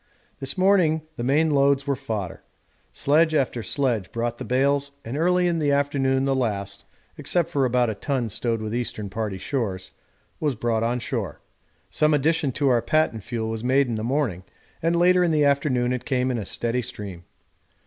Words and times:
This 0.39 0.57
morning 0.57 1.03
the 1.15 1.23
main 1.23 1.51
loads 1.51 1.85
were 1.85 1.95
fodder. 1.95 2.41
Sledge 2.91 3.35
after 3.35 3.61
sledge 3.61 4.11
brought 4.11 4.39
the 4.39 4.43
bales, 4.43 4.93
and 5.05 5.15
early 5.15 5.45
in 5.47 5.59
the 5.59 5.71
afternoon 5.71 6.25
the 6.25 6.33
last 6.33 6.85
(except 7.19 7.49
for 7.51 7.65
about 7.65 7.91
a 7.91 7.93
ton 7.93 8.27
stowed 8.27 8.63
with 8.63 8.73
Eastern 8.73 9.11
Party 9.11 9.37
stores) 9.37 9.91
was 10.39 10.55
brought 10.55 10.81
on 10.81 10.97
shore. 10.99 11.39
Some 11.91 12.15
addition 12.15 12.51
to 12.53 12.69
our 12.69 12.81
patent 12.81 13.23
fuel 13.23 13.51
was 13.51 13.63
made 13.63 13.85
in 13.85 13.93
the 13.93 14.03
morning, 14.03 14.41
and 14.81 14.95
later 14.95 15.23
in 15.23 15.29
the 15.29 15.45
afternoon 15.45 15.93
it 15.93 16.03
came 16.03 16.31
in 16.31 16.39
a 16.39 16.45
steady 16.45 16.81
stream. 16.81 17.23